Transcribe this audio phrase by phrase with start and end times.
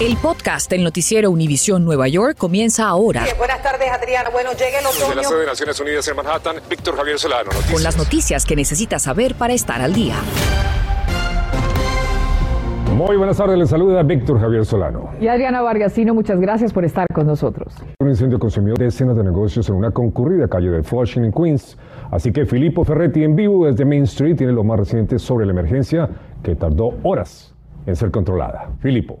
[0.00, 3.24] El podcast del noticiero Univisión Nueva York comienza ahora.
[3.38, 4.30] buenas tardes, Adriana.
[4.30, 5.06] Bueno, llega el otoño.
[5.06, 7.44] Desde la sede de Naciones Unidas en Manhattan, Víctor Javier Solano.
[7.44, 7.72] Noticias.
[7.72, 10.16] Con las noticias que necesitas saber para estar al día.
[12.96, 15.10] Muy buenas tardes, les saluda Víctor Javier Solano.
[15.20, 17.74] Y Adriana Vargasino, muchas gracias por estar con nosotros.
[18.00, 21.78] Un incendio consumió decenas de negocios en una concurrida calle de Flushing en Queens.
[22.10, 25.52] Así que Filippo Ferretti en vivo desde Main Street tiene lo más reciente sobre la
[25.52, 26.08] emergencia
[26.42, 27.54] que tardó horas
[27.86, 28.70] en ser controlada.
[28.80, 29.20] Filippo.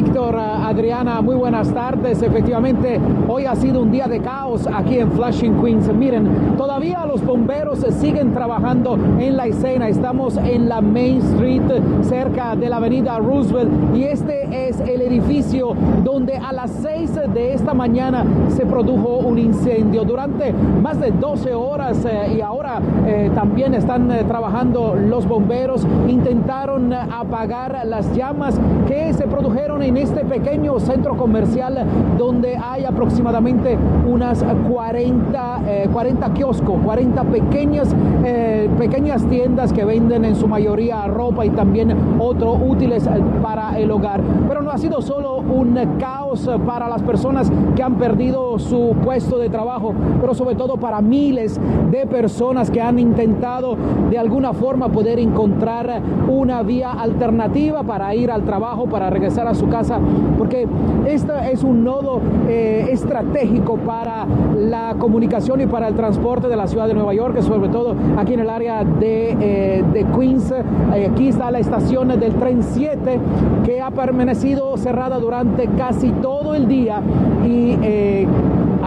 [0.00, 2.22] Víctor, Adriana, muy buenas tardes.
[2.22, 5.92] Efectivamente, hoy ha sido un día de caos aquí en Flushing, Queens.
[5.92, 9.88] Miren, todavía los bomberos siguen trabajando en la escena.
[9.88, 11.62] Estamos en la Main Street,
[12.02, 15.74] cerca de la avenida Roosevelt, y este es el edificio
[16.04, 20.04] donde a las 6 de esta mañana se produjo un incendio.
[20.04, 25.86] Durante más de 12 horas eh, y ahora eh, también están eh, trabajando los bomberos,
[26.08, 30.49] intentaron apagar las llamas que se produjeron en este pequeño
[30.80, 31.86] centro comercial
[32.18, 35.60] donde hay aproximadamente unas 40,
[35.92, 41.50] 40 eh, kioscos, 40 pequeñas, eh, pequeñas tiendas que venden en su mayoría ropa y
[41.50, 43.08] también otros útiles
[43.42, 44.20] para el hogar.
[44.48, 49.38] Pero no ha sido solo un caos para las personas que han perdido su puesto
[49.38, 53.76] de trabajo, pero sobre todo para miles de personas que han intentado
[54.10, 59.54] de alguna forma poder encontrar una vía alternativa para ir al trabajo, para regresar a
[59.54, 59.98] su casa,
[60.40, 60.66] porque
[61.06, 66.66] este es un nodo eh, estratégico para la comunicación y para el transporte de la
[66.66, 70.50] ciudad de Nueva York, sobre todo aquí en el área de, eh, Queens.
[70.50, 73.20] Eh, aquí está la estación del tren 7
[73.66, 77.02] que ha permanecido cerrada durante casi todo el día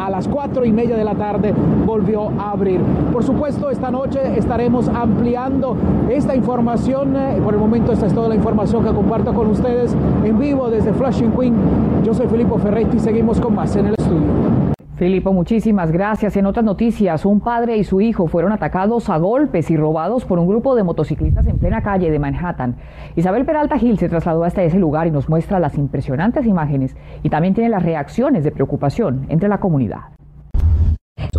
[0.04, 1.54] a las cuatro y media de la tarde
[1.86, 2.82] volvió a abrir.
[3.14, 5.78] Por supuesto, esta noche estaremos ampliando
[6.09, 7.16] esta información.
[7.44, 10.92] Por el momento, esta es toda la información que comparto con ustedes en vivo desde
[10.92, 11.56] Flushing Queen.
[12.04, 14.73] Yo soy Filippo Ferretti y seguimos con más en el estudio.
[14.96, 16.38] Filipo, muchísimas gracias.
[16.38, 20.38] En otras noticias, un padre y su hijo fueron atacados a golpes y robados por
[20.38, 22.76] un grupo de motociclistas en plena calle de Manhattan.
[23.16, 27.30] Isabel Peralta Gil se trasladó hasta ese lugar y nos muestra las impresionantes imágenes y
[27.30, 30.14] también tiene las reacciones de preocupación entre la comunidad.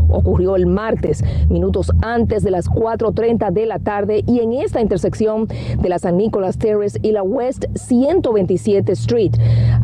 [0.08, 5.46] Ocurrió el martes, minutos antes de las 4.30 de la tarde y en esta intersección
[5.46, 9.32] de la San Nicolás Terrace y la West 127 Street.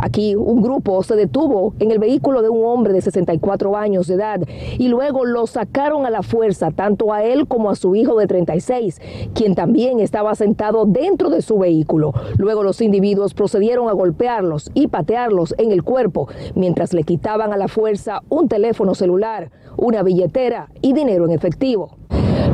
[0.02, 4.14] Aquí un grupo se detuvo en el vehículo de un hombre de 64 años de
[4.14, 4.40] edad
[4.78, 8.26] y luego lo sacaron a la fuerza tanto a él como a su hijo de
[8.26, 8.98] 36,
[9.34, 12.14] quien también estaba sentado dentro de su vehículo.
[12.38, 17.58] Luego los individuos procedieron a golpearlos y patearlos en el cuerpo mientras le quitaban a
[17.58, 21.98] la fuerza un teléfono celular, una billetera y dinero en efectivo.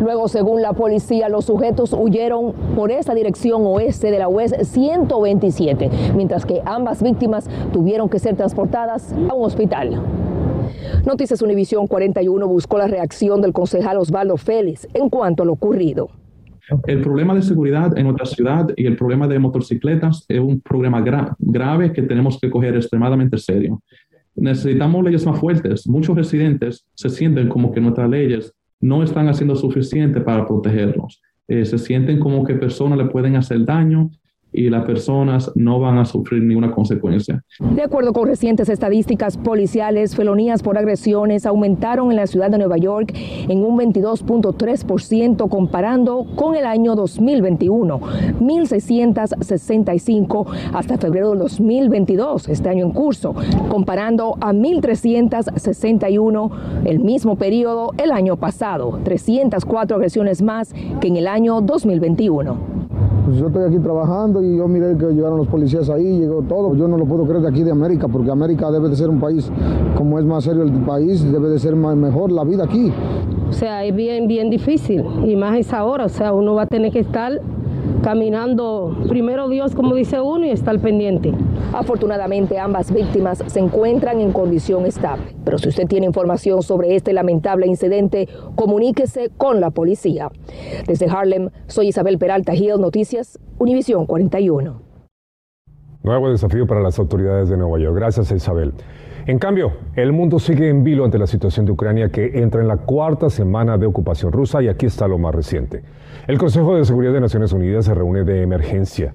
[0.03, 5.91] Luego, según la policía, los sujetos huyeron por esa dirección oeste de la West 127,
[6.15, 10.01] mientras que ambas víctimas tuvieron que ser transportadas a un hospital.
[11.05, 16.09] Noticias Univisión 41 buscó la reacción del concejal Osvaldo Félix en cuanto a lo ocurrido.
[16.87, 21.01] El problema de seguridad en nuestra ciudad y el problema de motocicletas es un problema
[21.39, 23.81] grave que tenemos que coger extremadamente serio
[24.37, 25.89] necesitamos leyes más fuertes.
[25.89, 31.23] Muchos residentes se sienten como que nuestras leyes no están haciendo suficiente para protegerlos.
[31.49, 34.11] Eh, se sienten como que personas le pueden hacer daño
[34.57, 37.45] y las personas no van a sufrir ninguna consecuencia.
[37.59, 42.79] De acuerdo con recientes estadísticas policiales, felonías por agresiones aumentaron en la ciudad de Nueva
[42.79, 52.71] York en un 22.3% comparando con el año 2021, 1.665 hasta febrero de 2022, este
[52.71, 53.35] año en curso,
[53.69, 56.51] comparando a 1.361
[56.87, 62.87] el mismo periodo el año pasado, 304 agresiones más que en el año 2021
[63.27, 66.77] pues yo estoy aquí trabajando y yo miré que llegaron los policías ahí, llegó todo.
[66.77, 69.19] Yo no lo puedo creer de aquí de América, porque América debe de ser un
[69.19, 69.51] país,
[69.97, 72.93] como es más serio el país, debe de ser más, mejor la vida aquí.
[73.49, 76.67] O sea, es bien, bien difícil, y más esa hora, o sea, uno va a
[76.67, 77.41] tener que estar
[78.03, 81.33] caminando primero Dios, como dice uno, y estar pendiente.
[81.73, 85.25] Afortunadamente, ambas víctimas se encuentran en condición estable.
[85.45, 90.31] Pero si usted tiene información sobre este lamentable incidente, comuníquese con la policía.
[90.87, 94.86] Desde Harlem, soy Isabel Peralta Hill, Noticias, Univisión 41.
[96.07, 97.97] Nuevo desafío para las autoridades de Nueva York.
[97.97, 98.73] Gracias, Isabel.
[99.27, 102.69] En cambio, el mundo sigue en vilo ante la situación de Ucrania que entra en
[102.69, 105.83] la cuarta semana de ocupación rusa y aquí está lo más reciente.
[106.29, 109.15] El Consejo de Seguridad de Naciones Unidas se reúne de emergencia.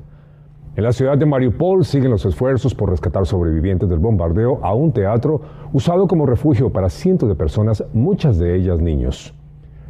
[0.75, 4.91] En la ciudad de Mariupol siguen los esfuerzos por rescatar sobrevivientes del bombardeo a un
[4.91, 5.39] teatro
[5.71, 9.33] usado como refugio para cientos de personas, muchas de ellas niños.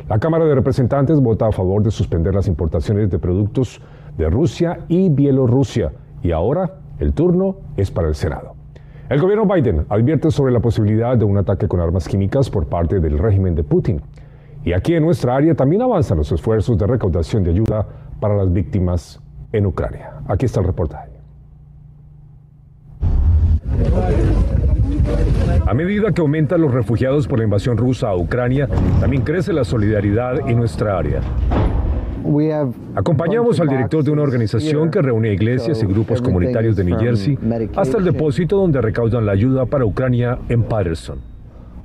[0.08, 3.82] La Cámara de Representantes vota a favor de suspender las importaciones de productos
[4.20, 8.54] de Rusia y Bielorrusia Y ahora el turno es para el Senado.
[9.10, 13.00] El gobierno Biden advierte sobre la posibilidad de un ataque con armas químicas por parte
[13.00, 14.02] del régimen de Putin.
[14.64, 17.88] Y aquí en nuestra área también avanzan los esfuerzos de recaudación de ayuda
[18.20, 19.20] para las víctimas
[19.52, 20.12] en Ucrania.
[20.28, 21.10] Aquí está el reportaje.
[25.66, 28.70] A medida que aumentan los refugiados por la invasión rusa a Ucrania,
[29.00, 31.22] también crece la solidaridad en nuestra área.
[32.96, 37.38] Acompañamos al director de una organización que reúne iglesias y grupos comunitarios de New Jersey
[37.76, 41.20] hasta el depósito donde recaudan la ayuda para Ucrania en Patterson.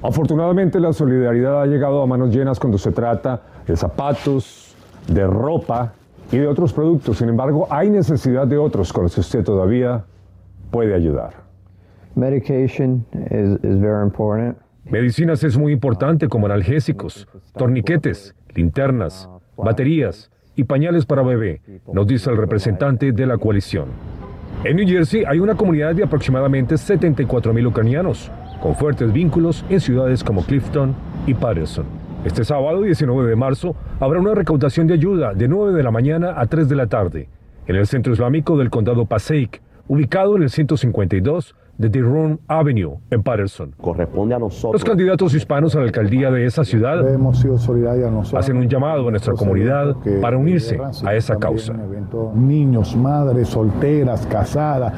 [0.03, 4.77] Afortunadamente la solidaridad ha llegado a manos llenas cuando se trata de zapatos,
[5.09, 5.94] de ropa
[6.31, 7.19] y de otros productos.
[7.19, 10.05] Sin embargo, hay necesidad de otros con los que usted todavía
[10.71, 11.47] puede ayudar.
[14.85, 21.61] Medicinas es muy importante como analgésicos, torniquetes, linternas, baterías y pañales para bebé,
[21.93, 23.88] nos dice el representante de la coalición.
[24.64, 28.31] En New Jersey hay una comunidad de aproximadamente 74.000 ucranianos,
[28.61, 30.94] con fuertes vínculos en ciudades como Clifton
[31.26, 31.85] y Patterson.
[32.25, 36.35] Este sábado 19 de marzo habrá una recaudación de ayuda de 9 de la mañana
[36.37, 37.29] a 3 de la tarde
[37.67, 43.23] en el centro islámico del condado Passaic, ubicado en el 152 de The Avenue en
[43.23, 43.73] Patterson.
[43.81, 44.75] Corresponde a nosotros.
[44.75, 49.08] Los candidatos hispanos a la alcaldía de esa ciudad hemos sido solidarios hacen un llamado
[49.08, 51.75] a nuestra comunidad para unirse a esa causa.
[52.34, 54.93] Niños, madres, solteras, casadas,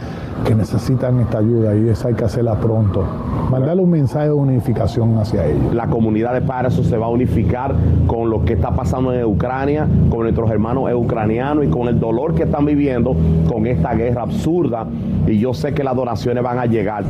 [0.44, 3.04] que necesitan esta ayuda y esa hay que hacerla pronto.
[3.50, 5.74] Mandarle un mensaje de unificación hacia ellos.
[5.74, 7.74] La comunidad de Patterson se va a unificar
[8.06, 12.34] con lo que está pasando en Ucrania, con nuestros hermanos ucranianos y con el dolor
[12.34, 13.16] que están viviendo
[13.48, 14.86] con esta guerra absurda.
[15.26, 17.04] Y yo sé que las donaciones van a llegar.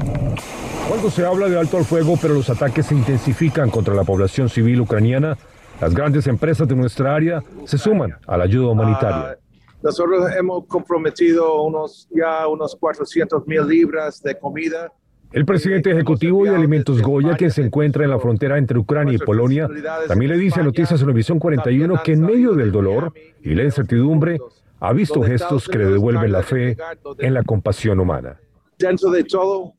[0.88, 4.49] Cuando se habla de alto al fuego, pero los ataques se intensifican contra la población
[4.49, 5.37] civil ucraniana,
[5.81, 9.32] las grandes empresas de nuestra área se suman a la ayuda humanitaria.
[9.32, 9.37] Ah,
[9.82, 14.90] nosotros hemos comprometido unos, ya unos 400 mil libras de comida.
[15.31, 19.19] El presidente ejecutivo de Alimentos Goya, que se encuentra en la frontera entre Ucrania y
[19.19, 19.69] Polonia,
[20.08, 23.12] también le dice a Noticias Televisión 41 que en medio del dolor
[23.43, 24.38] y la incertidumbre
[24.81, 26.78] ha visto gestos que le devuelven la fe
[27.19, 28.38] en la compasión humana
[28.78, 29.75] dentro de todo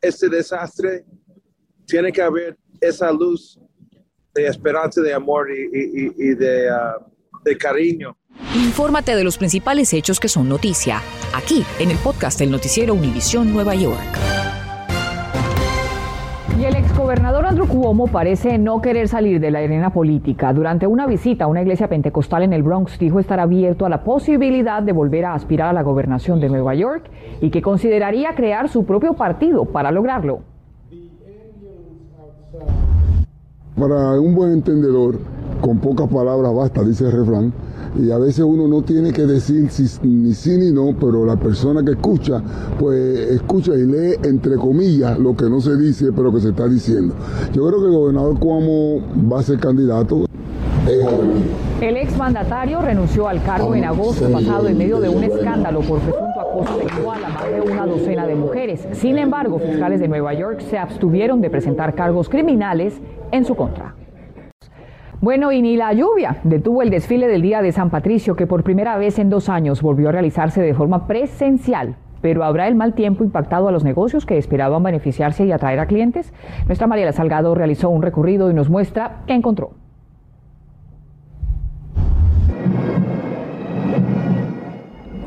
[0.00, 1.04] este desastre
[1.86, 3.58] tiene que haber esa luz
[4.34, 7.04] de esperanza, de amor y, de, uh,
[7.44, 8.16] de cariño.
[8.54, 11.02] Infórmate de los principales hechos que son noticia,
[11.34, 14.39] aquí en el podcast del noticiero Univisión Nueva York.
[17.10, 20.52] Exgobernador Andrew Cuomo parece no querer salir de la arena política.
[20.52, 24.04] Durante una visita a una iglesia pentecostal en el Bronx dijo estar abierto a la
[24.04, 27.10] posibilidad de volver a aspirar a la gobernación de Nueva York
[27.40, 30.42] y que consideraría crear su propio partido para lograrlo.
[33.76, 35.18] Para un buen entendedor,
[35.60, 37.52] con pocas palabras basta, dice el refrán
[37.98, 39.68] y a veces uno no tiene que decir
[40.02, 42.42] ni sí ni no, pero la persona que escucha,
[42.78, 46.68] pues escucha y lee entre comillas lo que no se dice, pero que se está
[46.68, 47.14] diciendo.
[47.52, 50.26] Yo creo que el gobernador Cuomo va a ser candidato.
[51.80, 56.40] El exmandatario renunció al cargo en agosto pasado en medio de un escándalo por presunto
[56.40, 58.86] acoso sexual a más de una docena de mujeres.
[58.92, 62.94] Sin embargo, fiscales de Nueva York se abstuvieron de presentar cargos criminales
[63.30, 63.94] en su contra.
[65.20, 68.62] Bueno, y ni la lluvia detuvo el desfile del Día de San Patricio, que por
[68.62, 71.96] primera vez en dos años volvió a realizarse de forma presencial.
[72.22, 75.86] Pero ¿habrá el mal tiempo impactado a los negocios que esperaban beneficiarse y atraer a
[75.86, 76.32] clientes?
[76.66, 79.72] Nuestra Mariela Salgado realizó un recorrido y nos muestra qué encontró.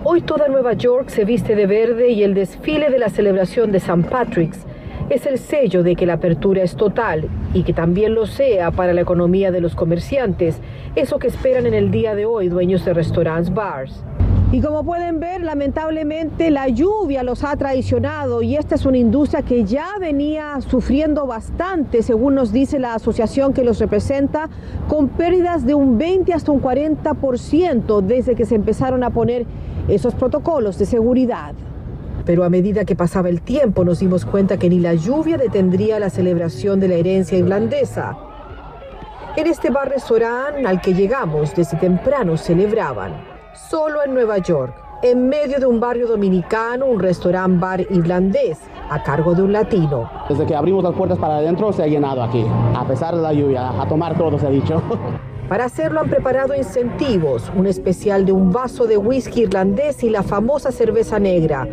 [0.04, 3.80] Hoy toda Nueva York se viste de verde y el desfile de la celebración de
[3.80, 4.66] San Patrick's
[5.14, 8.94] es el sello de que la apertura es total y que también lo sea para
[8.94, 10.60] la economía de los comerciantes,
[10.96, 14.04] eso que esperan en el día de hoy dueños de restaurantes, bars.
[14.52, 19.44] Y como pueden ver, lamentablemente la lluvia los ha traicionado y esta es una industria
[19.44, 24.50] que ya venía sufriendo bastante, según nos dice la asociación que los representa,
[24.88, 29.46] con pérdidas de un 20 hasta un 40% desde que se empezaron a poner
[29.88, 31.54] esos protocolos de seguridad.
[32.26, 36.00] Pero a medida que pasaba el tiempo nos dimos cuenta que ni la lluvia detendría
[36.00, 38.18] la celebración de la herencia irlandesa.
[39.36, 43.14] En este bar restaurante al que llegamos desde temprano celebraban,
[43.70, 49.04] solo en Nueva York, en medio de un barrio dominicano, un restaurante bar irlandés a
[49.04, 50.10] cargo de un latino.
[50.30, 53.34] Desde que abrimos las puertas para adentro se ha llenado aquí, a pesar de la
[53.34, 54.82] lluvia, a tomar todo se ha dicho.
[55.50, 60.24] Para hacerlo han preparado incentivos, un especial de un vaso de whisky irlandés y la
[60.24, 61.68] famosa cerveza negra,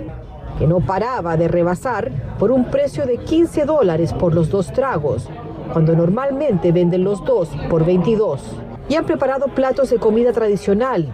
[0.61, 5.27] que no paraba de rebasar por un precio de 15 dólares por los dos tragos,
[5.73, 8.43] cuando normalmente venden los dos por 22.
[8.91, 11.09] Y han preparado platos de comida tradicional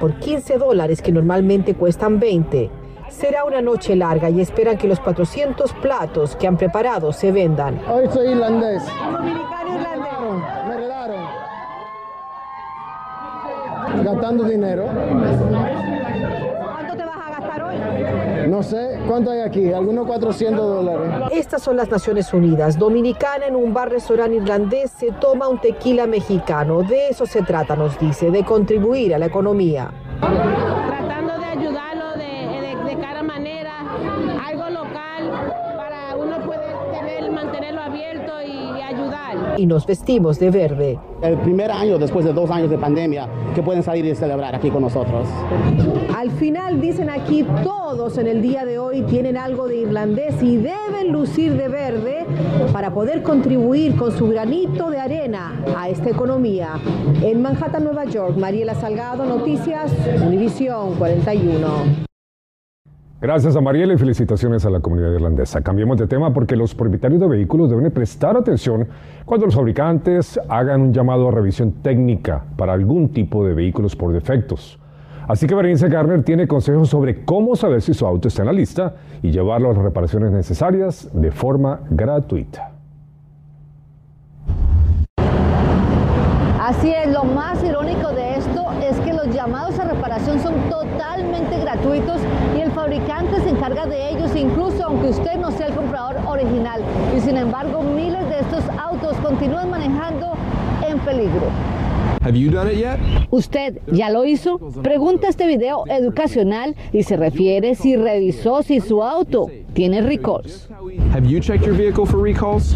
[0.00, 2.68] por 15 dólares que normalmente cuestan 20.
[3.10, 7.80] Será una noche larga y esperan que los 400 platos que han preparado se vendan.
[7.88, 8.82] Hoy soy irlandés.
[9.12, 10.12] Dominicano irlandés.
[10.66, 11.50] Me heredaron.
[14.04, 14.86] Gastando dinero.
[18.60, 21.30] No sé cuánto hay aquí, algunos 400 dólares.
[21.32, 22.78] Estas son las Naciones Unidas.
[22.78, 26.82] Dominicana en un bar-restaurante irlandés se toma un tequila mexicano.
[26.82, 29.90] De eso se trata, nos dice, de contribuir a la economía.
[30.20, 33.72] Tratando de ayudarlo de, de, de cada manera,
[34.46, 39.49] algo local para uno poder tener, mantenerlo abierto y, y ayudar.
[39.60, 40.98] Y nos vestimos de verde.
[41.20, 44.70] El primer año después de dos años de pandemia que pueden salir y celebrar aquí
[44.70, 45.28] con nosotros.
[46.16, 50.56] Al final, dicen aquí, todos en el día de hoy tienen algo de irlandés y
[50.56, 52.24] deben lucir de verde
[52.72, 56.80] para poder contribuir con su granito de arena a esta economía.
[57.22, 59.92] En Manhattan, Nueva York, Mariela Salgado, Noticias,
[60.26, 62.08] Univisión 41.
[63.22, 65.60] Gracias a Mariela y felicitaciones a la comunidad irlandesa.
[65.60, 68.88] Cambiemos de tema porque los propietarios de vehículos deben prestar atención
[69.26, 74.14] cuando los fabricantes hagan un llamado a revisión técnica para algún tipo de vehículos por
[74.14, 74.78] defectos.
[75.28, 78.54] Así que Berenice Garner tiene consejos sobre cómo saber si su auto está en la
[78.54, 82.72] lista y llevarlo a las reparaciones necesarias de forma gratuita.
[86.58, 91.58] Así es, lo más irónico de esto es que los llamados a reparación son totalmente
[91.58, 92.20] gratuitos
[92.56, 96.80] y fabricante se encarga de ellos, incluso aunque usted no sea el comprador original.
[97.14, 100.32] Y sin embargo, miles de estos autos continúan manejando
[100.88, 101.48] en peligro.
[102.22, 102.98] Have you done it yet?
[103.30, 104.58] ¿Usted ya lo hizo?
[104.82, 110.70] Pregunta este video educacional y se refiere si revisó si su auto tiene recalls.
[111.12, 112.74] Have you checked your vehicle for recalls?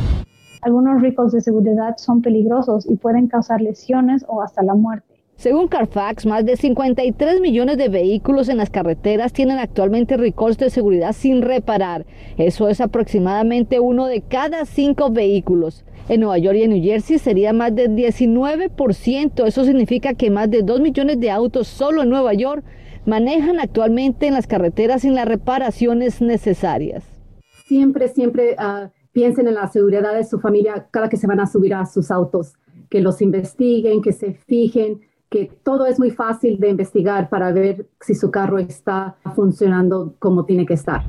[0.61, 5.13] Algunos recalls de seguridad son peligrosos y pueden causar lesiones o hasta la muerte.
[5.44, 10.70] Según Carfax, más de 53 millones de vehículos en las carreteras tienen actualmente recalls de
[10.70, 12.06] seguridad sin reparar.
[12.38, 15.84] Eso es aproximadamente uno de cada cinco vehículos.
[16.08, 19.46] En Nueva York y en New Jersey sería más del 19%.
[19.46, 22.64] Eso significa que más de 2 millones de autos solo en Nueva York
[23.04, 27.04] manejan actualmente en las carreteras sin las reparaciones necesarias.
[27.66, 31.46] Siempre, siempre uh, piensen en la seguridad de su familia cada que se van a
[31.46, 32.54] subir a sus autos,
[32.88, 37.87] que los investiguen, que se fijen, que todo es muy fácil de investigar para ver
[38.00, 41.02] si su carro está funcionando como tiene que estar.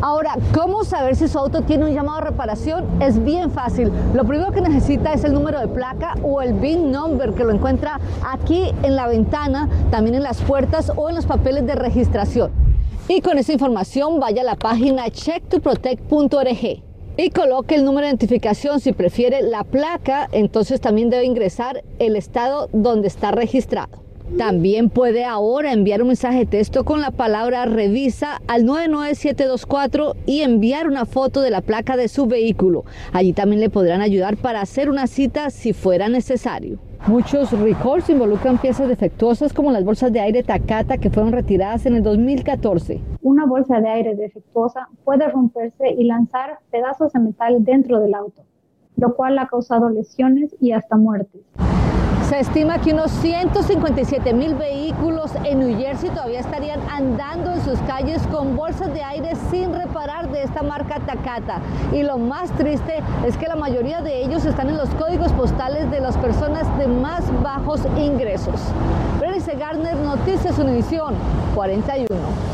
[0.00, 2.84] Ahora, ¿cómo saber si su auto tiene un llamado a reparación?
[3.00, 3.90] Es bien fácil.
[4.14, 7.52] Lo primero que necesita es el número de placa o el VIN number que lo
[7.52, 12.50] encuentra aquí en la ventana, también en las puertas o en los papeles de registración.
[13.08, 16.83] Y con esa información vaya a la página checktoprotect.org
[17.16, 18.80] y coloque el número de identificación.
[18.80, 24.04] Si prefiere la placa, entonces también debe ingresar el estado donde está registrado.
[24.38, 30.40] También puede ahora enviar un mensaje de texto con la palabra revisa al 99724 y
[30.40, 32.84] enviar una foto de la placa de su vehículo.
[33.12, 36.78] Allí también le podrán ayudar para hacer una cita si fuera necesario.
[37.06, 41.96] Muchos recalls involucran piezas defectuosas como las bolsas de aire Takata que fueron retiradas en
[41.96, 42.98] el 2014.
[43.20, 48.44] Una bolsa de aire defectuosa puede romperse y lanzar pedazos de metal dentro del auto,
[48.96, 51.42] lo cual ha causado lesiones y hasta muertes.
[52.28, 57.78] Se estima que unos 157 mil vehículos en New Jersey todavía estarían andando en sus
[57.80, 61.60] calles con bolsas de aire sin reparar de esta marca Takata.
[61.92, 65.90] Y lo más triste es que la mayoría de ellos están en los códigos postales
[65.90, 68.58] de las personas de más bajos ingresos.
[69.20, 71.14] Berenice Garner, Noticias Univisión
[71.54, 72.53] 41.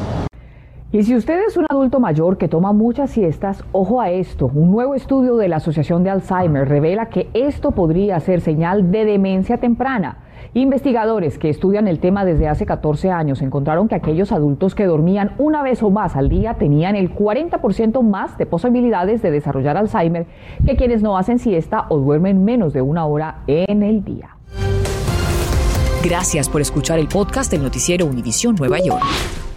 [0.92, 4.50] Y si usted es un adulto mayor que toma muchas siestas, ojo a esto.
[4.52, 9.04] Un nuevo estudio de la Asociación de Alzheimer revela que esto podría ser señal de
[9.04, 10.18] demencia temprana.
[10.52, 15.30] Investigadores que estudian el tema desde hace 14 años encontraron que aquellos adultos que dormían
[15.38, 20.26] una vez o más al día tenían el 40% más de posibilidades de desarrollar Alzheimer
[20.66, 24.30] que quienes no hacen siesta o duermen menos de una hora en el día.
[26.02, 29.04] Gracias por escuchar el podcast del noticiero Univisión Nueva York.